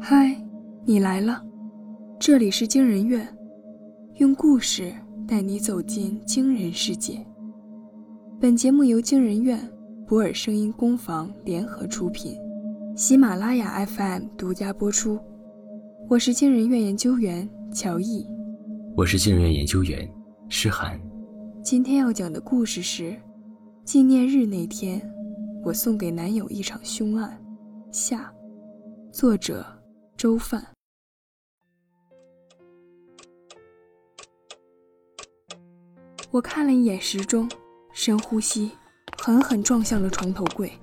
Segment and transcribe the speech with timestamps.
[0.00, 0.34] 嗨，
[0.84, 1.44] 你来了，
[2.20, 3.26] 这里是惊人院，
[4.14, 4.92] 用故事
[5.26, 7.18] 带你走进惊人世界。
[8.40, 9.60] 本节目由惊人院、
[10.06, 12.38] 博尔声音工坊联合出品，
[12.96, 15.18] 喜马拉雅 FM 独家播出。
[16.08, 18.24] 我是惊人院研究员乔毅，
[18.96, 20.08] 我是惊人院研究员
[20.48, 20.98] 诗涵。
[21.60, 23.14] 今天要讲的故事是
[23.84, 25.02] 纪念日那天，
[25.64, 27.36] 我送给男友一场凶案。
[27.90, 28.32] 下，
[29.10, 29.66] 作者
[30.18, 30.66] 周范。
[36.32, 37.48] 我看了一眼时钟，
[37.92, 38.72] 深呼吸，
[39.16, 40.76] 狠狠撞向了床头柜。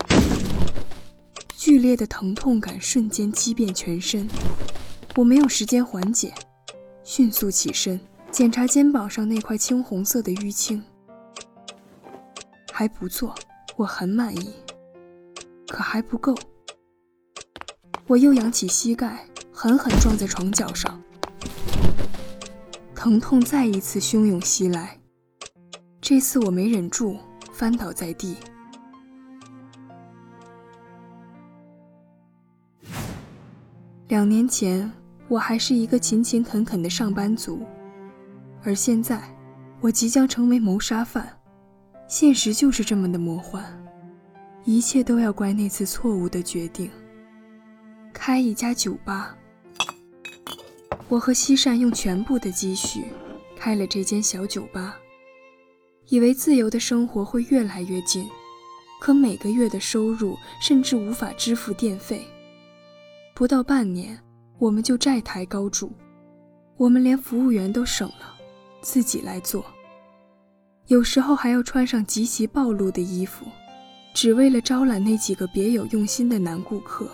[1.57, 4.25] 剧烈的疼痛感瞬间击遍全身，
[5.17, 6.33] 我没有时间缓解，
[7.03, 7.99] 迅速起身
[8.31, 10.81] 检查肩膀上那块青红色的淤青，
[12.71, 13.35] 还不错，
[13.75, 14.53] 我很满意，
[15.67, 16.33] 可还不够。
[18.07, 21.01] 我又扬起膝盖，狠狠撞在床角上，
[22.93, 24.99] 疼痛再一次汹涌袭来。
[25.99, 27.17] 这次我没忍住，
[27.51, 28.37] 翻倒在地。
[34.07, 34.91] 两年前，
[35.27, 37.65] 我还是一个勤勤恳恳的上班族，
[38.63, 39.19] 而现在，
[39.81, 41.27] 我即将成为谋杀犯。
[42.07, 43.65] 现实就是这么的魔幻，
[44.63, 46.87] 一切都要怪那次错误的决定。
[48.15, 49.37] 开一家酒吧，
[51.09, 53.03] 我和西善用全部的积蓄
[53.55, 54.97] 开了这间小酒吧，
[56.07, 58.27] 以为自由的生活会越来越近，
[58.99, 62.25] 可每个月的收入甚至无法支付电费。
[63.35, 64.17] 不到半年，
[64.57, 65.91] 我们就债台高筑，
[66.77, 68.33] 我们连服务员都省了，
[68.81, 69.63] 自己来做，
[70.87, 73.45] 有时候还要穿上极其暴露的衣服，
[74.15, 77.07] 只为了招揽那几个别有用心的男顾客。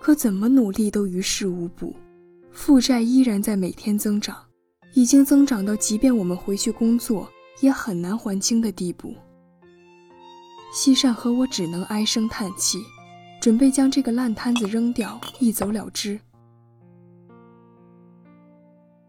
[0.00, 1.94] 可怎么努力都于事无补，
[2.50, 4.42] 负债依然在每天增长，
[4.94, 7.30] 已经增长到即便我们回去工作
[7.60, 9.14] 也很难还清的地步。
[10.72, 12.82] 西善和我只能唉声叹气，
[13.42, 16.18] 准备将这个烂摊子扔掉，一走了之。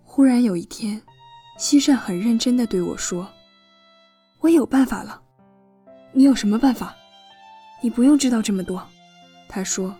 [0.03, 1.01] 忽然有一天，
[1.57, 3.25] 西善很认真地对我说
[4.41, 5.21] ：“我有办法了。
[6.11, 6.93] ”“你有什么办法
[7.81, 8.85] ？”“你不用知道这么多。”
[9.47, 9.95] 他说。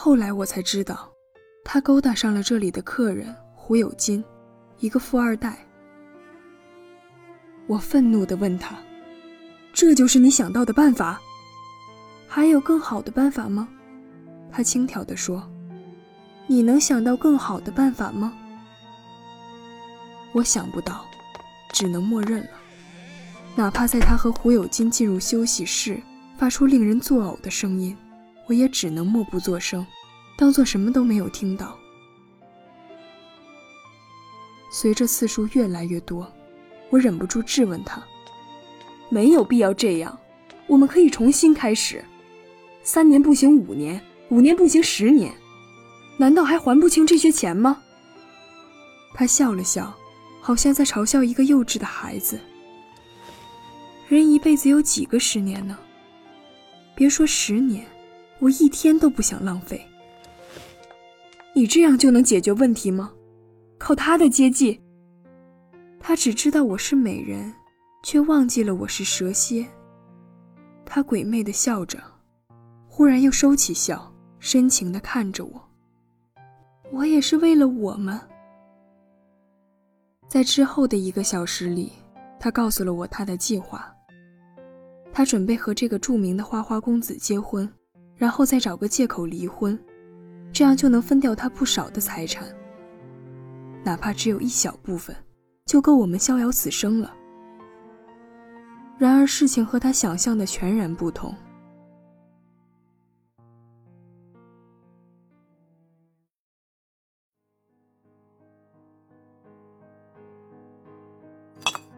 [0.00, 1.12] 后来我才知道，
[1.64, 4.24] 他勾搭上了这里的客人胡有金，
[4.78, 5.58] 一个富二代。
[7.66, 8.76] 我愤怒地问他
[9.74, 11.20] ：“这就是你想到的办法？
[12.28, 13.68] 还有更好的办法吗？”
[14.52, 15.42] 他轻佻地说
[16.46, 18.32] ：“你能想到更好的办法吗？”
[20.32, 21.04] 我想不到，
[21.72, 22.50] 只能默认了。
[23.56, 26.00] 哪怕在他和胡有金进入休息室，
[26.36, 27.96] 发出令人作呕的声音。
[28.48, 29.86] 我也只能默不作声，
[30.36, 31.78] 当做什么都没有听到。
[34.72, 36.30] 随着次数越来越多，
[36.90, 38.02] 我忍不住质问他
[39.10, 40.18] ：“没有必要这样，
[40.66, 42.04] 我们可以重新开始。
[42.82, 44.00] 三年不行，五年，
[44.30, 45.32] 五年不行，十年，
[46.16, 47.82] 难道还还不清这些钱吗？”
[49.14, 49.94] 他笑了笑，
[50.40, 52.38] 好像在嘲笑一个幼稚的孩子。
[54.08, 55.76] 人一辈子有几个十年呢？
[56.94, 57.86] 别说十年。
[58.40, 59.84] 我一天都不想浪费。
[61.54, 63.12] 你这样就能解决问题吗？
[63.78, 64.80] 靠他的接济？
[65.98, 67.52] 他只知道我是美人，
[68.02, 69.66] 却忘记了我是蛇蝎。
[70.84, 72.02] 他鬼魅的笑着，
[72.86, 75.68] 忽然又收起笑，深情的看着我。
[76.92, 78.18] 我也是为了我们。
[80.28, 81.92] 在之后的一个小时里，
[82.38, 83.92] 他告诉了我他的计划。
[85.12, 87.68] 他准备和这个著名的花花公子结婚。
[88.18, 89.78] 然后再找个借口离婚，
[90.52, 92.46] 这样就能分掉他不少的财产，
[93.84, 95.14] 哪怕只有一小部分，
[95.64, 97.14] 就够我们逍遥此生了。
[98.98, 101.32] 然而事情和他想象的全然不同。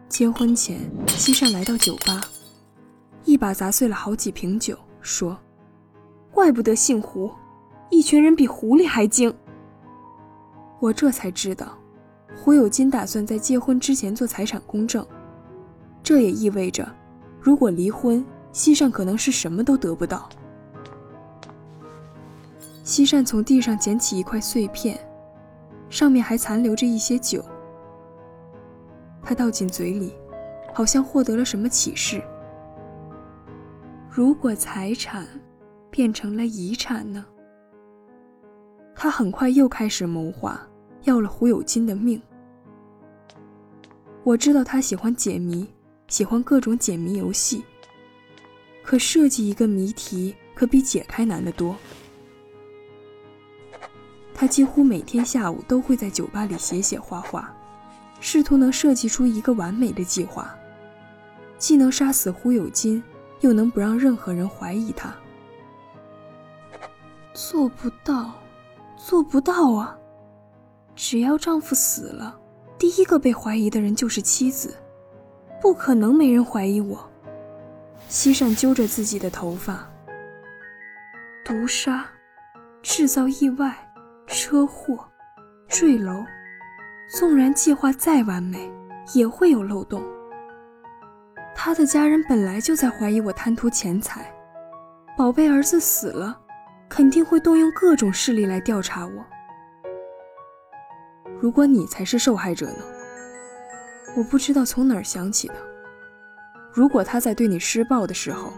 [0.07, 2.21] 结婚前，西善来到酒吧，
[3.25, 5.35] 一把砸碎了好几瓶酒，说。
[6.33, 7.29] 怪不得姓胡，
[7.89, 9.31] 一群人比狐狸还精。
[10.79, 11.77] 我这才知道，
[12.35, 15.05] 胡有金打算在结婚之前做财产公证，
[16.01, 16.89] 这也意味着，
[17.39, 20.27] 如果离婚，西善可能是什么都得不到。
[22.83, 24.99] 西善从地上捡起一块碎片，
[25.89, 27.43] 上面还残留着一些酒，
[29.21, 30.13] 他倒进嘴里，
[30.73, 32.23] 好像获得了什么启示。
[34.09, 35.27] 如果财产。
[35.91, 37.25] 变成了遗产呢？
[38.95, 40.59] 他很快又开始谋划，
[41.03, 42.19] 要了胡有金的命。
[44.23, 45.67] 我知道他喜欢解谜，
[46.07, 47.63] 喜欢各种解谜游戏。
[48.83, 51.75] 可设计一个谜题，可比解开难得多。
[54.33, 57.53] 他几乎每天下午都会在酒吧里写写画画，
[58.19, 60.55] 试图能设计出一个完美的计划，
[61.57, 63.03] 既能杀死胡有金，
[63.41, 65.13] 又能不让任何人怀疑他。
[67.33, 68.31] 做不到，
[68.97, 69.97] 做不到啊！
[70.95, 72.37] 只要丈夫死了，
[72.77, 74.75] 第一个被怀疑的人就是妻子，
[75.61, 77.09] 不可能没人怀疑我。
[78.09, 79.87] 西善揪着自己的头发，
[81.45, 82.05] 毒杀，
[82.81, 83.73] 制造意外，
[84.27, 84.99] 车祸，
[85.69, 86.25] 坠楼，
[87.17, 88.69] 纵然计划再完美，
[89.13, 90.03] 也会有漏洞。
[91.55, 94.29] 他的家人本来就在怀疑我贪图钱财，
[95.17, 96.37] 宝贝儿子死了，
[96.93, 99.25] 肯定会动用各种势力来调查我。
[101.39, 102.83] 如果你才是受害者呢？
[104.17, 105.53] 我不知道从哪儿想起的。
[106.73, 108.51] 如果他在对你施暴的时候，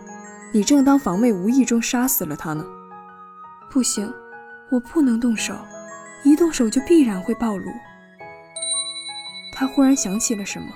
[0.51, 2.65] 你正当防卫，无意中杀死了他呢？
[3.69, 4.11] 不行，
[4.71, 5.53] 我不能动手，
[6.23, 7.71] 一动手就必然会暴露。
[9.53, 10.73] 他忽然想起了什么，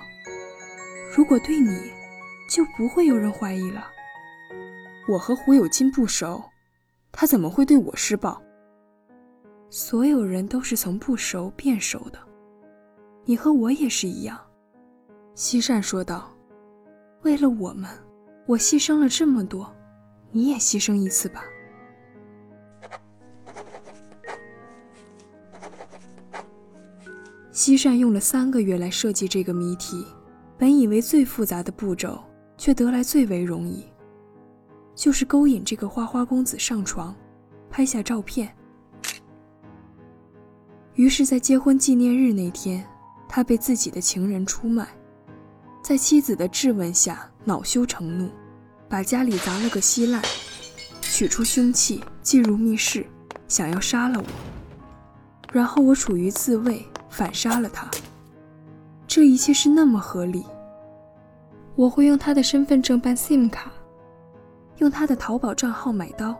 [1.12, 1.92] 如果对你，
[2.48, 3.88] 就不会有人怀疑了。
[5.07, 6.44] 我和胡有金不熟，
[7.19, 8.40] 他怎么会对我施暴？
[9.72, 12.19] 所有人都是从不熟变熟的，
[13.25, 14.40] 你和我也是一样。
[15.34, 16.31] 西善说道。
[17.24, 17.90] 为了我们，
[18.46, 19.75] 我牺牲了这么多，
[20.31, 21.44] 你也牺牲一次吧。
[27.52, 30.06] 西善用了三个月来设计这个谜题，
[30.56, 32.24] 本以为最复杂的步骤，
[32.58, 33.84] 却得来最为容易，
[34.98, 37.16] 就是勾引这个花花公子上床，
[37.70, 38.52] 拍下照片。
[40.96, 42.84] 于是，在结婚纪念日那天，
[43.30, 44.88] 他被自己的情人出卖。
[45.84, 48.28] 在妻子的质问下，恼羞成怒，
[48.90, 50.20] 把家里砸了个稀烂，
[51.00, 53.06] 取出凶器进入密室，
[53.48, 54.26] 想要杀了我。
[55.54, 57.88] 然后我处于自卫，反杀了他。
[59.06, 60.44] 这一切是那么合理。
[61.76, 63.72] 我会用他的身份证办 SIM 卡，
[64.77, 66.35] 用他的淘宝账号买刀。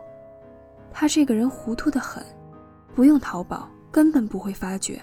[0.92, 2.24] 他这个人糊涂的很，
[2.94, 5.00] 不用淘宝根本不会发觉。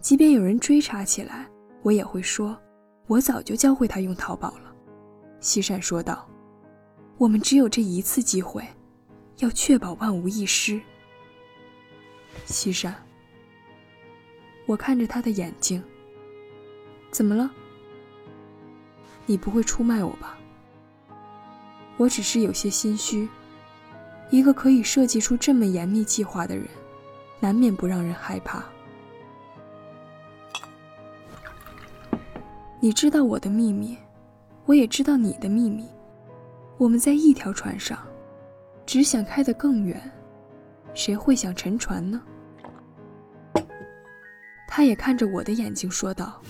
[0.00, 1.48] 即便有人追查起来，
[1.82, 2.56] 我也会说。
[3.06, 4.72] 我早就教会他用淘宝了，
[5.40, 6.28] 西善说道
[7.16, 8.62] ：“我们只有这一次机会，
[9.38, 10.78] 要确保万无一失。”
[12.44, 12.94] 西善，
[14.66, 15.82] 我看着他的眼睛。
[17.10, 17.50] 怎么了？
[19.24, 20.37] 你不会出卖我吧？
[21.98, 23.28] 我只是有些心虚。
[24.30, 26.66] 一个可以设计出这么严密计划的人，
[27.40, 28.64] 难免不让人害怕。
[32.78, 33.96] 你知道我的秘密，
[34.64, 35.88] 我也知道你的秘密。
[36.76, 37.98] 我们在一条船上，
[38.86, 40.00] 只想开得更远，
[40.94, 42.22] 谁会想沉船呢？
[44.68, 46.40] 他也看着我的眼睛说道：“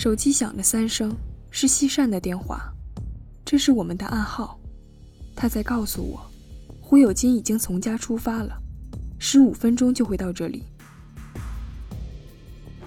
[0.00, 1.14] 手机响了三声，
[1.50, 2.72] 是西善的电话。”
[3.44, 4.58] 这是我们的暗号，
[5.36, 6.26] 他在告诉我，
[6.80, 8.56] 胡有金已经从家出发了，
[9.18, 10.64] 十五分钟就会到这里。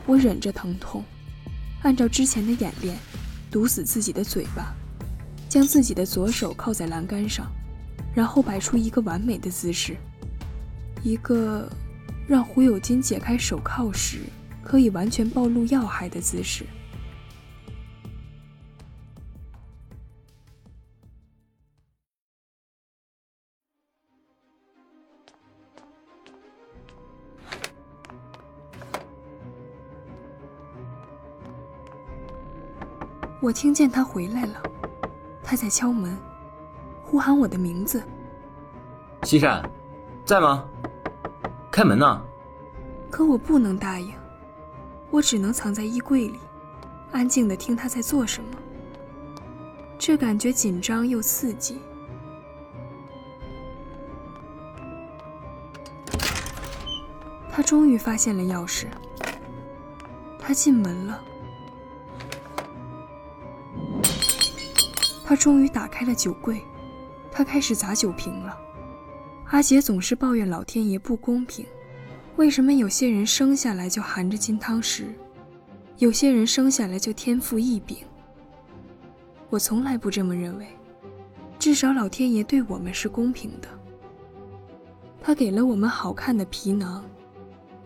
[0.08, 1.04] 我忍着疼痛，
[1.84, 2.98] 按照之前的演练，
[3.52, 4.74] 堵死自己的嘴巴，
[5.48, 7.46] 将自己的左手靠在栏杆上，
[8.16, 9.96] 然后摆出一个完美的姿势，
[11.04, 11.70] 一个
[12.28, 14.22] 让胡有金解开手铐时
[14.64, 16.66] 可以完全暴露要害的姿势。
[33.44, 34.64] 我听见他回来了，
[35.44, 36.18] 他在敲门，
[37.04, 38.02] 呼喊我的名字。
[39.24, 39.70] 西善，
[40.24, 40.66] 在吗？
[41.70, 42.22] 开门呐！
[43.12, 44.14] 可我不能答应，
[45.12, 46.40] 我只能藏在衣柜里，
[47.12, 48.52] 安静的听他在做什么。
[50.00, 51.82] 这感觉紧张又刺激。
[57.52, 58.88] 他终于发现了钥匙，
[60.40, 61.22] 他进门了。
[65.34, 66.62] 他终于打开了酒柜，
[67.32, 68.56] 他开始砸酒瓶了。
[69.46, 71.66] 阿杰总是抱怨老天爷不公平，
[72.36, 75.06] 为什么有些人生下来就含着金汤匙，
[75.98, 77.98] 有些人生下来就天赋异禀？
[79.50, 80.68] 我从来不这么认为，
[81.58, 83.68] 至少老天爷对我们是公平的。
[85.20, 87.04] 他给了我们好看的皮囊，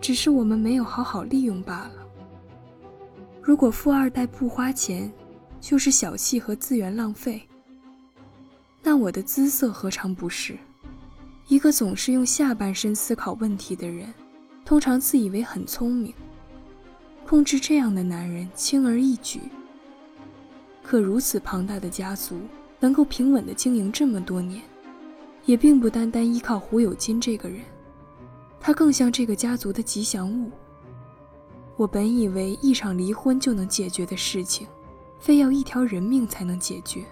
[0.02, 2.06] 只是我们没有好好利用罢了。
[3.42, 5.10] 如果富二代不花钱，
[5.60, 7.42] 就是小气和资源浪费，
[8.82, 10.58] 那我的姿色何尝不是？
[11.48, 14.14] 一个总是用下半身思考问题的人。
[14.66, 16.14] 通常自以为很聪明，
[17.26, 19.40] 控制这样的男人轻而易举。
[20.84, 22.38] 可如此庞大的家族
[22.78, 24.62] 能够平稳地经营这么多年，
[25.46, 27.62] 也并不单单依靠胡有金这个人，
[28.60, 30.52] 他更像这个家族的吉祥物。
[31.78, 34.68] 我本以为一场离婚就能解决的事情，
[35.20, 37.06] 非要一条人命才能解决，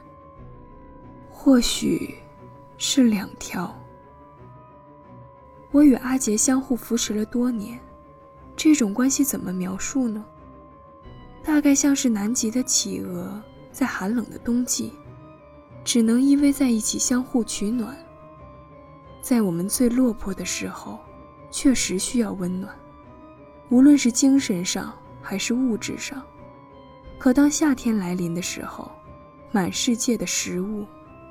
[1.29, 2.15] 或许
[2.77, 3.75] 是两条。
[5.71, 7.79] 我与阿杰相互扶持了多年，
[8.55, 10.24] 这种关系怎么描述呢？
[11.43, 14.93] 大概像是南极的企鹅在寒冷的冬季，
[15.83, 17.95] 只能依偎在一起相互取暖。
[19.21, 21.00] 在我们最落魄的时候，
[21.51, 22.74] 确实需要温暖，
[23.69, 26.25] 无论是精神上还是物质上。
[27.25, 28.88] 可当夏天来临的时候，
[29.51, 30.86] 满世界的食物、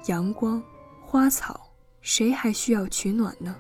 [0.07, 0.61] 阳光、
[1.01, 1.71] 花草，
[2.01, 3.55] 谁还需要取暖呢？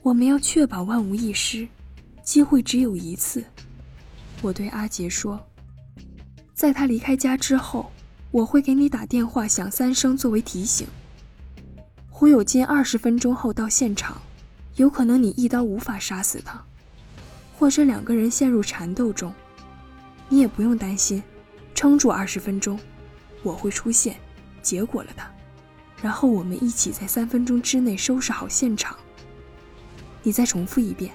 [0.00, 1.68] 我们要确保万无一失，
[2.22, 3.44] 机会只有一次。
[4.40, 5.38] 我对阿杰说
[6.56, 7.92] ：“在他离开家之后，
[8.30, 10.86] 我会给你打电话响三声作为提醒。
[12.22, 14.22] 胡有金二十分钟后到现场，
[14.76, 16.62] 有可能你一刀无法杀死他，
[17.58, 19.34] 或者两个人陷入缠斗中。
[20.28, 21.20] 你也不用担心，
[21.74, 22.78] 撑住二十分钟，
[23.42, 24.14] 我会出现，
[24.62, 25.28] 结果了他，
[26.00, 28.96] 然后我们一起在三分钟之内收拾好现场。”
[30.22, 31.12] 你再重复一遍，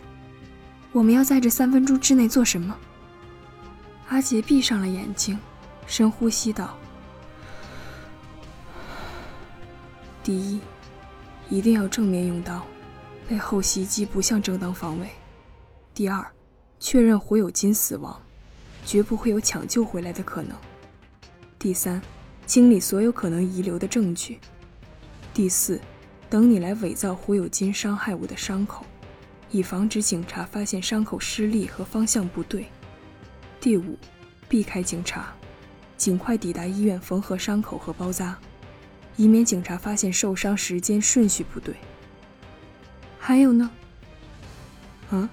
[0.92, 2.78] 我们要在这三分钟之内做什么？
[4.10, 5.40] 阿杰闭上了眼睛，
[5.86, 6.78] 深呼吸道
[10.22, 10.60] ：“第一，
[11.50, 12.66] 一定要正面用刀，
[13.28, 15.08] 背后袭击不像正当防卫；
[15.94, 16.26] 第二，
[16.80, 18.22] 确认胡有金死亡，
[18.86, 20.56] 绝不会有抢救回来的可能；
[21.58, 22.02] 第三，
[22.46, 24.36] 清理所有可能遗留的证据；
[25.34, 25.80] 第四，
[26.30, 28.86] 等你来伪造胡有金伤害我的伤口。”
[29.50, 32.66] 以防止警察发现伤口失利和方向不对。
[33.62, 33.98] 第五，
[34.50, 35.34] 避开警察，
[35.96, 38.38] 尽快抵达医院缝合伤口和包扎，
[39.18, 41.76] 以免警察发现受伤时间顺序不对。
[43.20, 43.70] 还有呢？
[45.12, 45.30] 啊？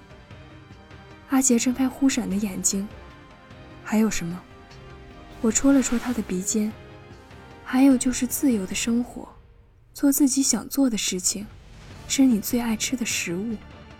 [1.29, 2.85] 阿杰睁开忽闪的眼睛。
[3.83, 4.41] 还有什么？
[5.41, 6.71] 我戳了戳他的鼻尖。
[7.63, 9.27] 还有就是自由的生活，
[9.93, 11.47] 做自己想做的事情，
[12.07, 13.55] 吃你最爱吃的食物。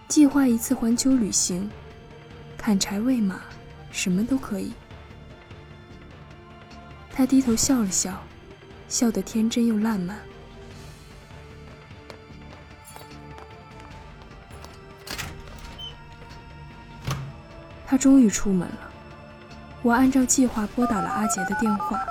[0.08, 1.68] 计划一次环球旅行，
[2.58, 3.42] 砍柴喂马，
[3.92, 4.72] 什么都可以。
[7.12, 8.22] 他低头笑了笑，
[8.88, 10.18] 笑得天真又烂漫。
[17.88, 18.92] 他终于出门了。
[19.82, 22.04] 我按照计划拨打了阿杰的电话，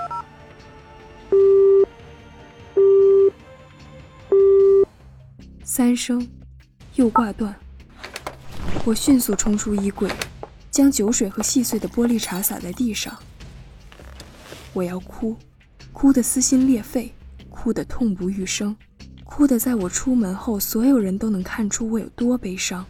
[5.65, 6.27] 三声，
[6.95, 7.53] 又挂断。
[8.85, 10.09] 我迅速冲出衣柜，
[10.71, 13.19] 将酒水和细碎的玻璃碴洒在地上。
[14.73, 15.37] 我要哭，
[15.95, 17.15] 哭得撕心裂肺，
[17.49, 18.77] 哭得痛不欲生，
[19.25, 22.85] 哭得在我出门后，所有人都能看出我有多悲伤，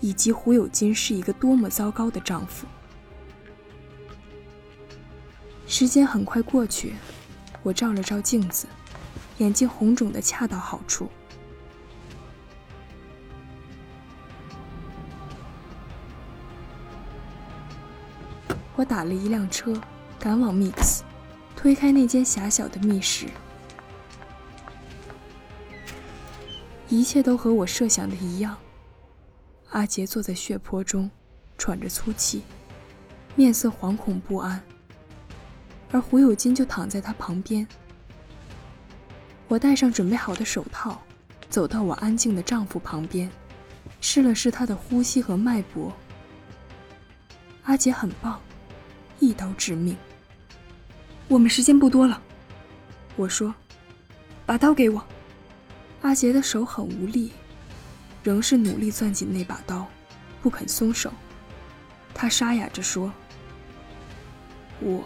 [0.00, 2.66] 以及胡有金是一个多么糟糕的丈夫。
[5.66, 6.94] 时间很快过去，
[7.62, 8.66] 我照了照镜子，
[9.38, 11.08] 眼睛红肿的恰到好处。
[18.76, 19.78] 我打了一辆车，
[20.18, 21.02] 赶往 Mix，
[21.56, 23.26] 推开那间狭小的密室。
[26.88, 28.56] 一切都和我设想的一样。
[29.70, 31.10] 阿杰坐在血泊中，
[31.58, 32.42] 喘着粗气，
[33.34, 34.62] 面色惶恐不安。
[35.90, 37.66] 而胡有金就躺在他旁边。
[39.48, 41.00] 我戴上准备好的手套，
[41.48, 43.30] 走到我安静的丈夫旁边，
[44.00, 45.92] 试了试他的呼吸和脉搏。
[47.64, 48.40] 阿杰很棒。
[49.20, 49.96] 一刀致命。
[51.28, 52.20] 我们时间不多了，
[53.16, 53.54] 我说
[54.44, 55.04] ：“把刀给我。”
[56.02, 57.32] 阿杰的手很无力，
[58.22, 59.86] 仍是努力攥紧那把刀，
[60.42, 61.10] 不肯松手。
[62.12, 63.10] 他沙哑着说
[64.80, 65.02] ：“我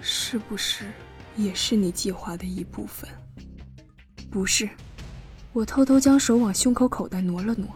[0.00, 0.90] 是不是
[1.36, 3.08] 也是你计划的一部分。
[4.30, 4.68] 不是，
[5.52, 7.68] 我偷偷将手往胸口口袋挪了挪。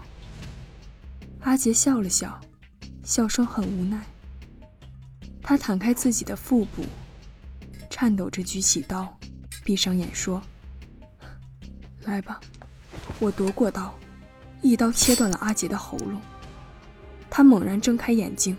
[1.42, 2.38] 阿杰笑了笑，
[3.04, 4.04] 笑声很无奈。
[5.40, 6.84] 他摊开自己的腹部，
[7.90, 9.18] 颤抖着举起刀，
[9.64, 10.42] 闭上眼说
[12.04, 12.40] ：“来吧。”
[13.20, 13.94] 我夺过刀，
[14.62, 16.20] 一刀切断了阿杰的喉咙。
[17.30, 18.56] 他猛然睁开眼睛，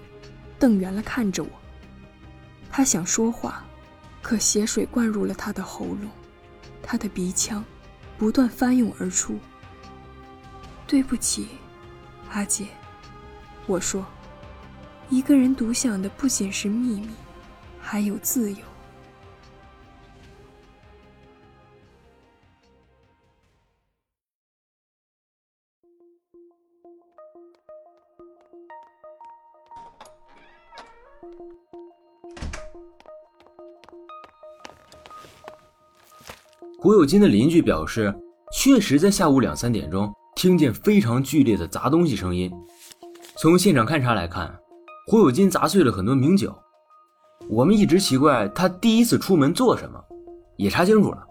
[0.57, 1.49] 瞪圆了看着我。
[2.69, 3.63] 他想说话，
[4.21, 6.09] 可血水灌入了他的喉咙，
[6.81, 7.63] 他的鼻腔
[8.17, 9.39] 不断翻涌而出。
[10.85, 11.47] 对不起，
[12.31, 12.67] 阿杰，
[13.65, 14.05] 我说，
[15.09, 17.09] 一个人独享的不仅是秘密，
[17.79, 18.59] 还有自由。
[36.89, 38.11] 胡有金的邻居表示，
[38.51, 42.51] 确实在下午两三点钟听见非常剧烈的砸东西声音。
[43.37, 44.51] 从现场勘查来看，
[45.05, 46.51] 胡有金砸碎了很多名酒。
[47.47, 50.03] 我们一直奇怪他第一次出门做什么，
[50.57, 51.23] 也查清楚了。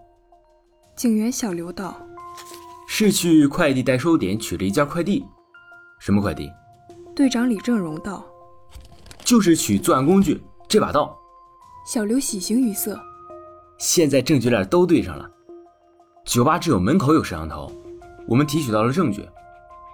[0.95, 1.93] 警员小刘道
[2.87, 5.25] ：“是去快递代收点取了一件快递，
[5.99, 6.49] 什么快递？”
[7.13, 8.25] 队长李正荣道
[9.25, 11.13] ：“就是取作案工具这把刀。”
[11.85, 12.97] 小刘喜形于色
[13.77, 15.29] ：“现在证据链都对上了。”
[16.25, 17.71] 酒吧只有门口有摄像头，
[18.27, 19.27] 我们提取到了证据。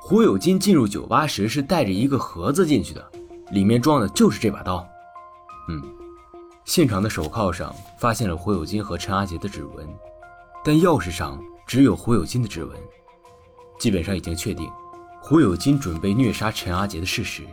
[0.01, 3.11] 胡有金进入酒吧时是带着一个盒子进去的，
[3.51, 4.87] 里面装的就是这把刀。
[5.69, 5.81] 嗯，
[6.65, 9.87] 现场的手铐上发现了胡有金和陈阿杰的指纹，
[10.63, 12.77] 但钥匙上只有胡有金的指纹，
[13.79, 14.69] 基本上已经确定
[15.21, 17.43] 胡有金准备虐杀陈阿杰的事实。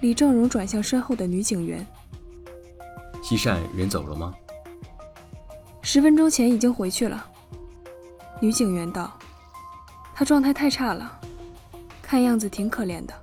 [0.00, 1.84] 李正荣转向身后的女警员
[3.24, 4.32] ：“西善人走了吗？”
[5.90, 7.26] 十分钟前已经回去了。
[8.40, 9.10] 女警员道
[10.14, 11.18] ：“他状态太差了，
[12.02, 13.14] 看样子挺可怜的。”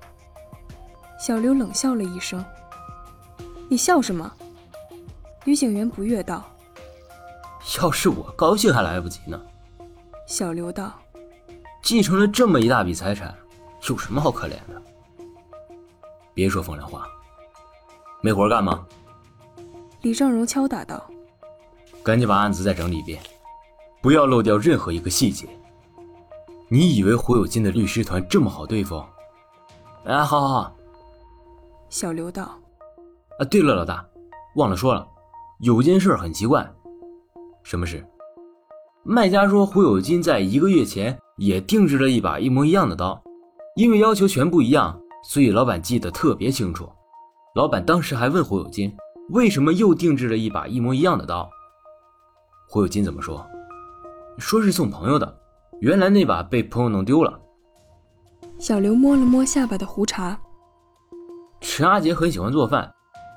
[1.21, 2.43] 小刘冷笑了一声
[3.69, 4.34] ：“你笑什么？”
[5.45, 6.43] 女警员不悦道
[7.80, 9.39] ：“要是我高兴还来不及呢。”
[10.25, 10.91] 小刘道
[11.84, 13.32] ：“继承了这么一大笔财产，
[13.88, 14.82] 有什么好可怜的？
[16.34, 17.06] 别说风凉话。
[18.21, 18.84] 没活干吗？”
[20.01, 21.08] 李正荣敲打道
[22.05, 23.19] ：“赶紧把案子再整理一遍。”
[24.01, 25.47] 不要漏掉任何一个细节。
[26.69, 29.03] 你以为胡有金的律师团这么好对付？
[30.05, 30.75] 哎，好好好。
[31.89, 32.59] 小刘道
[33.39, 34.05] ：“啊，对了，老大，
[34.57, 35.07] 忘了说了，
[35.59, 36.71] 有件事很奇怪。
[37.63, 38.05] 什么事？
[39.03, 43.19] 卖家说胡有金在一个月前也定制了一把一模一样的刀，
[43.75, 46.87] 因为要求全部一样，所以老板记得特别清楚。
[47.55, 48.95] 老板当时还问胡有金，
[49.29, 51.49] 为什么又定制了一把一模一样的刀？
[52.67, 53.45] 胡有金怎么说？”
[54.38, 55.38] 说是送朋友的，
[55.80, 57.39] 原来那把被朋友弄丢了。
[58.58, 60.38] 小刘摸了摸下巴的胡茬。
[61.62, 62.93] 陈阿杰很喜欢做饭，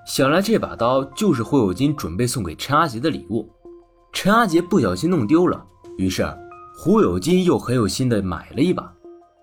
[0.07, 3.49] 想来这把刀就是胡有金准备送给陈阿杰的礼物。
[4.13, 5.65] 陈阿杰不小心弄丢了，
[5.97, 6.27] 于是
[6.77, 8.93] 胡有金又很有心的买了一把，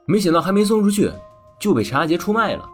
[0.06, 1.12] 没想到还没送出去
[1.60, 2.68] 就被陈阿杰出卖了，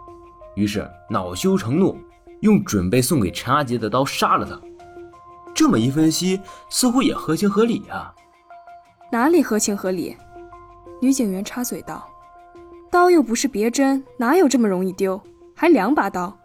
[0.55, 1.95] 于是恼羞成怒，
[2.41, 4.59] 用准备送给陈阿杰的刀杀了他。
[5.53, 8.13] 这么一分析，似乎也合情合理啊。
[9.11, 10.17] 哪里合情合理？
[11.01, 12.07] 女警员插嘴道
[12.89, 15.21] ：“刀又不是别针，哪有这么容易丢？
[15.55, 16.35] 还两把刀。”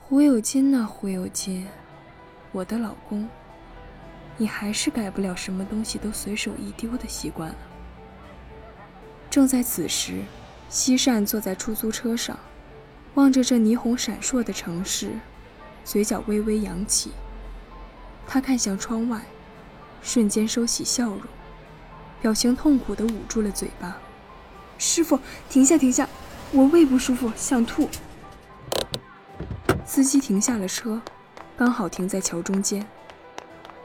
[0.00, 1.66] 胡有金呐，胡有金，
[2.52, 3.28] 我的老公，
[4.38, 7.54] 你还是改不了什么东西都随手一丢的习惯。
[9.30, 10.22] 正在此时，
[10.68, 12.38] 西善坐在出租车上。
[13.14, 15.10] 望着这霓虹闪烁的城市，
[15.84, 17.10] 嘴角微微扬起。
[18.28, 19.22] 他看向窗外，
[20.02, 21.22] 瞬间收起笑容，
[22.22, 23.96] 表情痛苦地捂住了嘴巴。
[24.76, 26.08] 师傅，停下，停下，
[26.52, 27.88] 我胃不舒服，想吐。
[29.84, 31.00] 司机停下了车，
[31.56, 32.86] 刚好停在桥中间。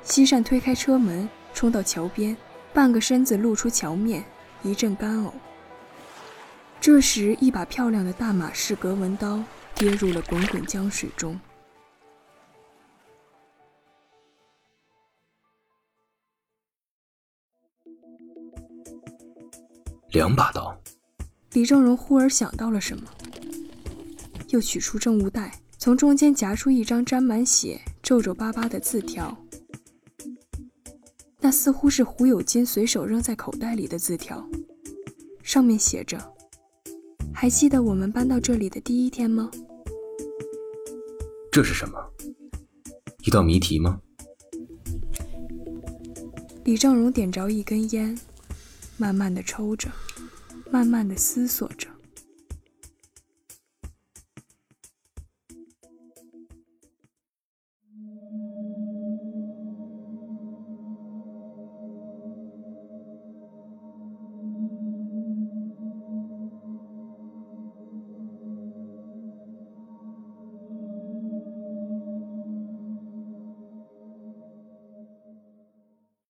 [0.04, 2.38] 西善推开车门，冲到桥边，
[2.72, 4.24] 半个身子露出桥面，
[4.64, 5.32] 一阵干呕。
[6.82, 9.42] 这时，一把漂亮的大马士革文刀
[9.76, 11.40] 跌入了滚滚江水中。
[20.12, 20.78] 两把刀。
[21.54, 23.04] 李正荣忽而想到了什么，
[24.50, 29.36] 又取出证物袋，从中间夹出一张沾满血、皱皱巴巴的字条。
[31.44, 34.48] 那似乎是胡有金随手扔在口袋里的字条。
[35.44, 36.18] 上面写着
[37.36, 39.52] ：“还记得我们搬到这里的第一天吗？”
[41.52, 42.00] 这是什么？
[43.26, 44.00] 一道谜题吗？
[46.64, 48.18] 李正荣点着一根烟，
[48.96, 49.92] 慢慢的抽着，
[50.72, 51.90] 慢慢的思索着。